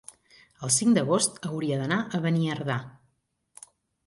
[0.67, 2.79] El cinc d'agost hauria d'anar a Beniardà.